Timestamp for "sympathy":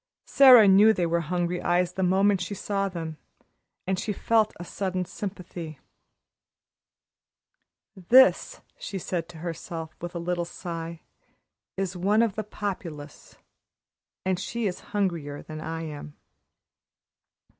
5.05-5.77